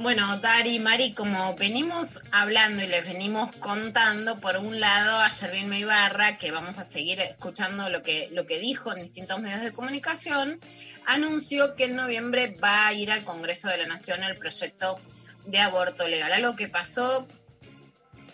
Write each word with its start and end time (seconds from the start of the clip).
Bueno, 0.00 0.38
Dari, 0.38 0.78
Mari, 0.78 1.12
como 1.12 1.56
venimos 1.56 2.22
hablando 2.30 2.84
y 2.84 2.86
les 2.86 3.04
venimos 3.04 3.50
contando, 3.56 4.38
por 4.38 4.56
un 4.56 4.78
lado, 4.78 5.18
ayer 5.18 5.50
bien 5.50 5.74
Ibarra, 5.74 6.38
que 6.38 6.52
vamos 6.52 6.78
a 6.78 6.84
seguir 6.84 7.18
escuchando 7.20 7.90
lo 7.90 8.04
que, 8.04 8.28
lo 8.30 8.46
que 8.46 8.60
dijo 8.60 8.94
en 8.94 9.02
distintos 9.02 9.40
medios 9.40 9.60
de 9.60 9.72
comunicación, 9.72 10.60
anunció 11.04 11.74
que 11.74 11.86
en 11.86 11.96
noviembre 11.96 12.54
va 12.62 12.86
a 12.86 12.92
ir 12.92 13.10
al 13.10 13.24
Congreso 13.24 13.70
de 13.70 13.78
la 13.78 13.86
Nación 13.86 14.22
el 14.22 14.36
proyecto 14.36 15.00
de 15.46 15.58
aborto 15.58 16.06
legal. 16.06 16.32
Algo 16.32 16.54
que 16.54 16.68
pasó 16.68 17.26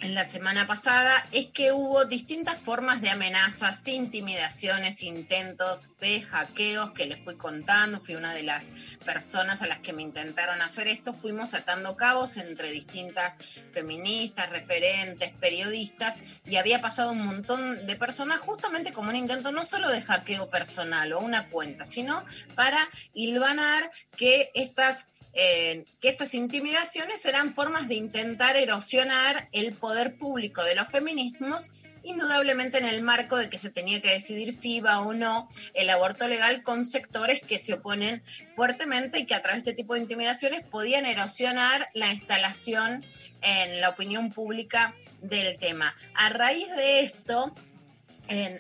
en 0.04 0.14
la 0.14 0.24
semana 0.24 0.66
pasada 0.66 1.26
es 1.32 1.46
que 1.46 1.72
hubo 1.72 2.04
distintas 2.04 2.60
formas 2.60 3.00
de 3.00 3.08
amenazas, 3.08 3.88
intimidaciones, 3.88 5.02
intentos 5.02 5.96
de 5.98 6.20
hackeos 6.20 6.90
que 6.90 7.06
les 7.06 7.24
fui 7.24 7.36
contando. 7.36 8.02
Fui 8.02 8.14
una 8.14 8.34
de 8.34 8.42
las 8.42 8.68
personas 9.02 9.62
a 9.62 9.66
las 9.66 9.78
que 9.78 9.94
me 9.94 10.02
intentaron 10.02 10.60
hacer 10.60 10.88
esto. 10.88 11.14
Fuimos 11.14 11.54
atando 11.54 11.96
cabos 11.96 12.36
entre 12.36 12.70
distintas 12.70 13.38
feministas, 13.72 14.50
referentes, 14.50 15.32
periodistas 15.40 16.20
y 16.44 16.56
había 16.56 16.82
pasado 16.82 17.12
un 17.12 17.24
montón 17.24 17.86
de 17.86 17.96
personas 17.96 18.40
justamente 18.40 18.92
como 18.92 19.08
un 19.08 19.16
intento 19.16 19.52
no 19.52 19.64
solo 19.64 19.90
de 19.90 20.02
hackeo 20.02 20.50
personal 20.50 21.14
o 21.14 21.20
una 21.20 21.48
cuenta, 21.48 21.86
sino 21.86 22.22
para 22.54 22.78
hilvanar 23.14 23.90
que 24.18 24.50
estas 24.54 25.08
que 25.34 25.84
estas 26.08 26.34
intimidaciones 26.34 27.26
eran 27.26 27.54
formas 27.54 27.88
de 27.88 27.96
intentar 27.96 28.56
erosionar 28.56 29.48
el 29.50 29.72
poder 29.72 29.93
público 30.16 30.62
de 30.62 30.74
los 30.74 30.88
feminismos, 30.88 31.70
indudablemente 32.02 32.78
en 32.78 32.84
el 32.84 33.02
marco 33.02 33.36
de 33.36 33.48
que 33.48 33.58
se 33.58 33.70
tenía 33.70 34.00
que 34.00 34.10
decidir 34.10 34.52
si 34.52 34.76
iba 34.76 35.00
o 35.00 35.14
no 35.14 35.48
el 35.72 35.88
aborto 35.90 36.28
legal 36.28 36.62
con 36.62 36.84
sectores 36.84 37.40
que 37.40 37.58
se 37.58 37.74
oponen 37.74 38.22
fuertemente 38.54 39.18
y 39.18 39.26
que 39.26 39.34
a 39.34 39.42
través 39.42 39.64
de 39.64 39.70
este 39.70 39.82
tipo 39.82 39.94
de 39.94 40.00
intimidaciones 40.00 40.62
podían 40.62 41.06
erosionar 41.06 41.88
la 41.94 42.12
instalación 42.12 43.04
en 43.40 43.80
la 43.80 43.88
opinión 43.90 44.32
pública 44.32 44.94
del 45.22 45.58
tema. 45.58 45.94
A 46.14 46.28
raíz 46.28 46.68
de 46.76 47.00
esto, 47.00 47.54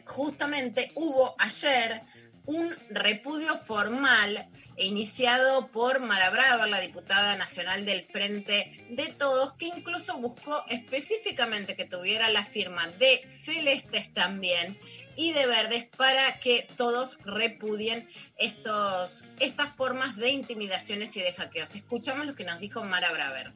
justamente 0.06 0.92
hubo 0.94 1.34
ayer 1.38 2.02
un 2.46 2.74
repudio 2.90 3.56
formal 3.56 4.48
iniciado 4.76 5.68
por 5.68 6.00
Mara 6.00 6.30
Brava, 6.30 6.66
la 6.66 6.80
diputada 6.80 7.36
nacional 7.36 7.84
del 7.84 8.02
Frente 8.02 8.86
de 8.90 9.06
Todos, 9.08 9.52
que 9.52 9.66
incluso 9.66 10.18
buscó 10.18 10.64
específicamente 10.68 11.76
que 11.76 11.84
tuviera 11.84 12.28
la 12.30 12.44
firma 12.44 12.88
de 12.98 13.22
Celestes 13.26 14.12
también 14.12 14.78
y 15.16 15.32
de 15.32 15.46
Verdes 15.46 15.86
para 15.96 16.40
que 16.40 16.66
todos 16.76 17.18
repudien 17.24 18.08
estos, 18.36 19.28
estas 19.38 19.74
formas 19.74 20.16
de 20.16 20.30
intimidaciones 20.30 21.16
y 21.16 21.20
de 21.20 21.32
hackeos. 21.32 21.76
Escuchamos 21.76 22.26
lo 22.26 22.34
que 22.34 22.44
nos 22.44 22.58
dijo 22.58 22.82
Mara 22.82 23.12
Braver. 23.12 23.52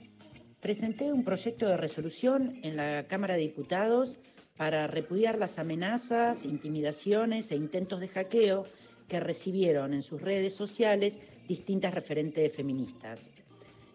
Presenté 0.61 1.13
un 1.13 1.25
proyecto 1.25 1.69
de 1.69 1.77
resolución 1.77 2.61
en 2.63 2.77
la 2.77 3.07
Cámara 3.07 3.35
de 3.35 3.41
Diputados 3.41 4.17
para 4.59 4.89
repudiar 4.89 5.39
las 5.39 5.61
amenazas, 5.61 6.45
intimidaciones 6.45 7.53
e 7.53 7.57
intentos 7.57 8.01
de 8.01 8.09
hackeo 8.09 8.67
que 9.07 9.21
recibieron 9.21 9.95
en 9.95 10.03
sus 10.03 10.21
redes 10.21 10.53
sociales 10.53 11.21
distintas 11.47 11.95
referentes 11.95 12.53
feministas. 12.53 13.31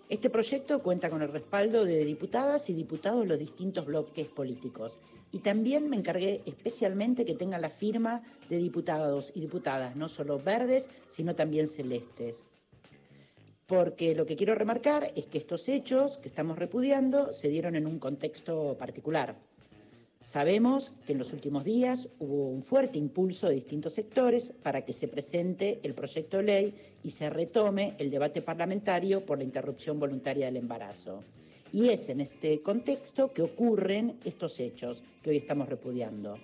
Este 0.08 0.30
proyecto 0.30 0.82
cuenta 0.82 1.10
con 1.10 1.22
el 1.22 1.32
respaldo 1.32 1.84
de 1.84 2.06
diputadas 2.06 2.70
y 2.70 2.74
diputados 2.74 3.22
de 3.22 3.28
los 3.28 3.40
distintos 3.40 3.86
bloques 3.86 4.28
políticos. 4.30 5.00
Y 5.34 5.40
también 5.40 5.90
me 5.90 5.98
encargué 5.98 6.42
especialmente 6.46 7.26
que 7.26 7.36
tenga 7.36 7.58
la 7.58 7.70
firma 7.70 8.22
de 8.50 8.58
diputados 8.58 9.34
y 9.36 9.42
diputadas, 9.42 9.98
no 9.98 10.08
solo 10.08 10.40
verdes, 10.40 10.90
sino 11.10 11.36
también 11.36 11.68
celestes. 11.68 12.46
Porque 13.66 14.16
lo 14.16 14.26
que 14.26 14.38
quiero 14.38 14.56
remarcar 14.56 15.12
es 15.16 15.26
que 15.26 15.40
estos 15.40 15.68
hechos 15.68 16.20
que 16.20 16.30
estamos 16.30 16.58
repudiando 16.58 17.34
se 17.34 17.50
dieron 17.50 17.76
en 17.76 17.88
un 17.88 18.00
contexto 18.00 18.78
particular 18.78 19.36
Sabemos 20.24 20.94
que 21.06 21.12
en 21.12 21.18
los 21.18 21.34
últimos 21.34 21.66
días 21.66 22.08
hubo 22.18 22.48
un 22.48 22.64
fuerte 22.64 22.98
impulso 22.98 23.50
de 23.50 23.56
distintos 23.56 23.92
sectores 23.92 24.54
para 24.64 24.86
que 24.86 24.94
se 24.94 25.10
presente 25.10 25.82
el 25.84 25.94
proyecto 25.94 26.38
de 26.38 26.44
ley 26.44 26.76
y 27.04 27.12
se 27.12 27.30
retome 27.30 27.96
el 28.00 28.10
debate 28.10 28.42
parlamentario 28.42 29.26
por 29.26 29.38
la 29.38 29.44
interrupción 29.44 30.00
voluntaria 30.00 30.46
del 30.46 30.56
embarazo. 30.56 31.20
Y 31.74 31.90
es 31.90 32.08
en 32.08 32.22
este 32.22 32.62
contexto 32.62 33.34
que 33.34 33.42
ocurren 33.42 34.18
estos 34.24 34.62
hechos 34.62 35.04
que 35.22 35.32
hoy 35.32 35.38
estamos 35.38 35.68
repudiando. 35.68 36.38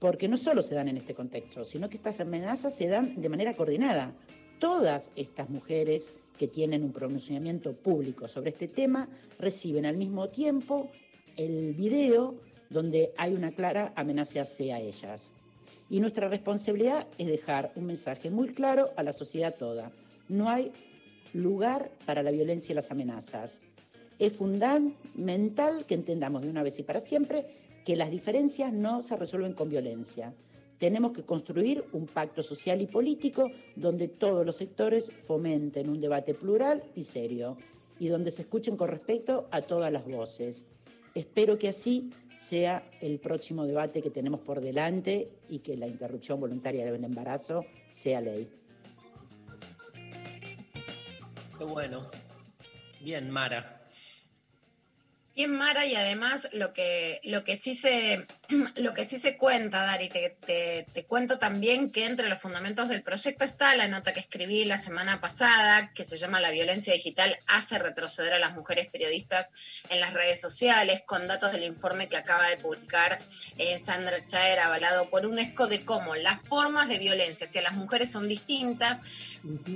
Porque 0.00 0.26
no 0.26 0.36
solo 0.36 0.60
se 0.60 0.74
dan 0.74 0.88
en 0.88 0.96
este 0.96 1.14
contexto, 1.14 1.64
sino 1.64 1.88
que 1.88 1.96
estas 1.96 2.18
amenazas 2.18 2.74
se 2.74 2.88
dan 2.88 3.20
de 3.20 3.28
manera 3.28 3.54
coordinada. 3.54 4.12
Todas 4.58 5.12
estas 5.14 5.50
mujeres 5.50 6.14
que 6.36 6.48
tienen 6.48 6.82
un 6.82 6.92
pronunciamiento 6.92 7.74
público 7.74 8.26
sobre 8.26 8.50
este 8.50 8.66
tema 8.66 9.08
reciben 9.38 9.86
al 9.86 9.96
mismo 9.96 10.30
tiempo 10.30 10.90
el 11.36 11.72
video 11.74 12.34
donde 12.70 13.12
hay 13.16 13.34
una 13.34 13.52
clara 13.52 13.92
amenaza 13.96 14.42
hacia 14.42 14.80
ellas. 14.80 15.32
Y 15.88 16.00
nuestra 16.00 16.28
responsabilidad 16.28 17.06
es 17.18 17.28
dejar 17.28 17.72
un 17.76 17.86
mensaje 17.86 18.30
muy 18.30 18.48
claro 18.48 18.90
a 18.96 19.02
la 19.02 19.12
sociedad 19.12 19.54
toda. 19.56 19.92
No 20.28 20.50
hay 20.50 20.72
lugar 21.32 21.90
para 22.04 22.22
la 22.22 22.30
violencia 22.30 22.72
y 22.72 22.74
las 22.74 22.90
amenazas. 22.90 23.60
Es 24.18 24.32
fundamental 24.32 25.84
que 25.86 25.94
entendamos 25.94 26.42
de 26.42 26.48
una 26.48 26.62
vez 26.62 26.78
y 26.78 26.82
para 26.82 27.00
siempre 27.00 27.46
que 27.84 27.96
las 27.96 28.10
diferencias 28.10 28.72
no 28.72 29.02
se 29.02 29.16
resuelven 29.16 29.52
con 29.52 29.70
violencia. 29.70 30.34
Tenemos 30.78 31.12
que 31.12 31.22
construir 31.22 31.84
un 31.92 32.06
pacto 32.06 32.42
social 32.42 32.82
y 32.82 32.86
político 32.86 33.50
donde 33.76 34.08
todos 34.08 34.44
los 34.44 34.56
sectores 34.56 35.10
fomenten 35.26 35.88
un 35.88 36.00
debate 36.00 36.34
plural 36.34 36.82
y 36.94 37.02
serio 37.02 37.56
y 37.98 38.08
donde 38.08 38.30
se 38.30 38.42
escuchen 38.42 38.76
con 38.76 38.88
respecto 38.88 39.46
a 39.50 39.62
todas 39.62 39.92
las 39.92 40.06
voces. 40.06 40.64
Espero 41.14 41.58
que 41.58 41.68
así 41.68 42.10
sea 42.36 42.88
el 43.00 43.18
próximo 43.18 43.66
debate 43.66 44.02
que 44.02 44.10
tenemos 44.10 44.40
por 44.40 44.60
delante 44.60 45.30
y 45.48 45.60
que 45.60 45.76
la 45.76 45.86
interrupción 45.86 46.40
voluntaria 46.40 46.84
del 46.84 47.04
embarazo 47.04 47.64
sea 47.90 48.20
ley. 48.20 48.48
Qué 51.58 51.64
bueno. 51.64 52.10
Bien, 53.00 53.30
Mara. 53.30 53.75
Bien, 55.36 55.54
Mara, 55.54 55.84
y 55.84 55.94
además 55.94 56.48
lo 56.54 56.72
que, 56.72 57.20
lo 57.22 57.44
que, 57.44 57.58
sí, 57.58 57.74
se, 57.74 58.26
lo 58.76 58.94
que 58.94 59.04
sí 59.04 59.18
se 59.18 59.36
cuenta, 59.36 59.82
Dari, 59.82 60.08
te, 60.08 60.34
te, 60.40 61.04
cuento 61.04 61.36
también 61.36 61.90
que 61.90 62.06
entre 62.06 62.30
los 62.30 62.38
fundamentos 62.38 62.88
del 62.88 63.02
proyecto 63.02 63.44
está 63.44 63.76
la 63.76 63.86
nota 63.86 64.14
que 64.14 64.20
escribí 64.20 64.64
la 64.64 64.78
semana 64.78 65.20
pasada, 65.20 65.92
que 65.92 66.04
se 66.04 66.16
llama 66.16 66.40
La 66.40 66.52
violencia 66.52 66.94
digital 66.94 67.36
hace 67.48 67.78
retroceder 67.78 68.32
a 68.32 68.38
las 68.38 68.54
mujeres 68.54 68.86
periodistas 68.86 69.52
en 69.90 70.00
las 70.00 70.14
redes 70.14 70.40
sociales, 70.40 71.02
con 71.04 71.26
datos 71.26 71.52
del 71.52 71.64
informe 71.64 72.08
que 72.08 72.16
acaba 72.16 72.48
de 72.48 72.56
publicar 72.56 73.18
eh, 73.58 73.78
Sandra 73.78 74.24
Chaer, 74.24 74.60
avalado 74.60 75.10
por 75.10 75.26
UNESCO, 75.26 75.66
de 75.66 75.84
cómo 75.84 76.16
las 76.16 76.40
formas 76.40 76.88
de 76.88 76.98
violencia 76.98 77.46
hacia 77.46 77.60
las 77.60 77.74
mujeres 77.74 78.10
son 78.10 78.26
distintas, 78.26 79.02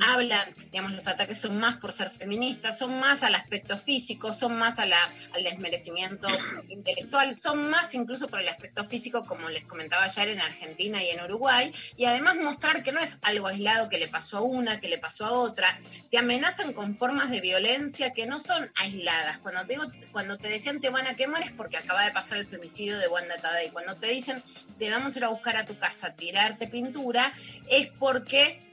hablan, 0.00 0.54
digamos, 0.72 0.92
los 0.92 1.06
ataques 1.06 1.38
son 1.38 1.58
más 1.58 1.76
por 1.76 1.92
ser 1.92 2.08
feministas, 2.08 2.78
son 2.78 2.98
más 2.98 3.22
al 3.24 3.34
aspecto 3.34 3.76
físico, 3.76 4.32
son 4.32 4.56
más 4.56 4.78
a 4.78 4.86
la, 4.86 4.98
al 5.34 5.49
desmerecimiento 5.50 6.28
intelectual, 6.68 7.34
son 7.34 7.70
más 7.70 7.94
incluso 7.94 8.28
por 8.28 8.40
el 8.40 8.48
aspecto 8.48 8.84
físico, 8.84 9.24
como 9.24 9.48
les 9.48 9.64
comentaba 9.64 10.04
ayer 10.04 10.28
en 10.28 10.40
Argentina 10.40 11.02
y 11.02 11.10
en 11.10 11.20
Uruguay, 11.22 11.72
y 11.96 12.04
además 12.04 12.36
mostrar 12.36 12.82
que 12.82 12.92
no 12.92 13.00
es 13.00 13.18
algo 13.22 13.46
aislado 13.46 13.88
que 13.88 13.98
le 13.98 14.08
pasó 14.08 14.38
a 14.38 14.42
una, 14.42 14.80
que 14.80 14.88
le 14.88 14.98
pasó 14.98 15.26
a 15.26 15.32
otra, 15.32 15.78
te 16.10 16.18
amenazan 16.18 16.72
con 16.72 16.94
formas 16.94 17.30
de 17.30 17.40
violencia 17.40 18.12
que 18.12 18.26
no 18.26 18.38
son 18.40 18.70
aisladas. 18.76 19.38
Cuando 19.38 19.64
te 19.66 19.74
digo, 19.74 19.84
cuando 20.12 20.38
te 20.38 20.48
decían 20.48 20.80
te 20.80 20.90
van 20.90 21.06
a 21.06 21.14
quemar 21.14 21.42
es 21.42 21.52
porque 21.52 21.76
acaba 21.76 22.04
de 22.04 22.12
pasar 22.12 22.38
el 22.38 22.46
femicidio 22.46 22.98
de 22.98 23.08
Wanda 23.08 23.36
Tadei. 23.38 23.70
Cuando 23.70 23.96
te 23.96 24.08
dicen 24.08 24.42
te 24.78 24.90
vamos 24.90 25.14
a 25.14 25.18
ir 25.18 25.24
a 25.24 25.28
buscar 25.28 25.56
a 25.56 25.66
tu 25.66 25.78
casa, 25.78 26.14
tirarte 26.14 26.66
pintura, 26.66 27.32
es 27.68 27.88
porque 27.98 28.69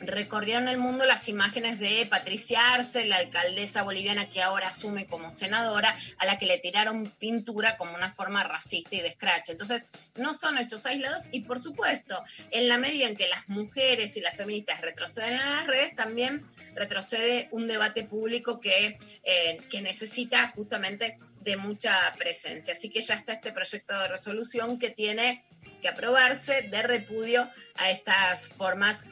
recorrieron 0.00 0.68
el 0.68 0.78
mundo 0.78 1.04
las 1.04 1.28
imágenes 1.28 1.78
de 1.78 2.06
Patricia 2.06 2.74
Arce, 2.74 3.06
la 3.06 3.16
alcaldesa 3.16 3.82
boliviana 3.82 4.28
que 4.28 4.42
ahora 4.42 4.68
asume 4.68 5.06
como 5.06 5.30
senadora, 5.30 5.94
a 6.18 6.26
la 6.26 6.38
que 6.38 6.46
le 6.46 6.58
tiraron 6.58 7.10
pintura 7.18 7.76
como 7.76 7.94
una 7.94 8.12
forma 8.12 8.42
racista 8.44 8.96
y 8.96 9.00
de 9.00 9.12
scratch. 9.12 9.50
Entonces, 9.50 9.88
no 10.16 10.32
son 10.32 10.58
hechos 10.58 10.86
aislados 10.86 11.28
y, 11.32 11.40
por 11.42 11.58
supuesto, 11.58 12.22
en 12.50 12.68
la 12.68 12.78
medida 12.78 13.06
en 13.06 13.16
que 13.16 13.28
las 13.28 13.48
mujeres 13.48 14.16
y 14.16 14.20
las 14.20 14.36
feministas 14.36 14.80
retroceden 14.80 15.34
en 15.34 15.50
las 15.50 15.66
redes, 15.66 15.96
también 15.96 16.46
retrocede 16.74 17.48
un 17.52 17.66
debate 17.66 18.04
público 18.04 18.60
que, 18.60 18.98
eh, 19.24 19.56
que 19.70 19.80
necesita 19.80 20.48
justamente 20.48 21.16
de 21.40 21.56
mucha 21.56 21.96
presencia. 22.18 22.74
Así 22.74 22.90
que 22.90 23.00
ya 23.00 23.14
está 23.14 23.32
este 23.32 23.52
proyecto 23.52 23.98
de 23.98 24.08
resolución 24.08 24.78
que 24.78 24.90
tiene 24.90 25.44
que 25.80 25.88
aprobarse 25.88 26.62
de 26.62 26.82
repudio 26.82 27.48
a 27.76 27.90
estas 27.90 28.48
formas 28.48 29.04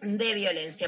de 0.00 0.34
violencia. 0.34 0.86